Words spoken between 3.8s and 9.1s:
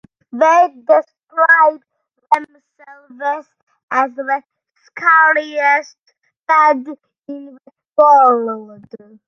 as The Scariest Band in the World.